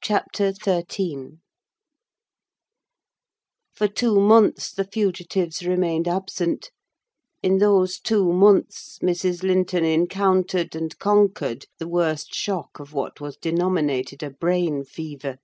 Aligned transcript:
CHAPTER 0.00 0.54
XIII 0.54 1.40
For 3.74 3.86
two 3.86 4.18
months 4.18 4.72
the 4.72 4.86
fugitives 4.90 5.62
remained 5.62 6.08
absent; 6.08 6.70
in 7.42 7.58
those 7.58 8.00
two 8.00 8.32
months, 8.32 8.98
Mrs. 9.00 9.42
Linton 9.42 9.84
encountered 9.84 10.74
and 10.74 10.98
conquered 10.98 11.66
the 11.76 11.86
worst 11.86 12.34
shock 12.34 12.80
of 12.80 12.94
what 12.94 13.20
was 13.20 13.36
denominated 13.36 14.22
a 14.22 14.30
brain 14.30 14.84
fever. 14.84 15.36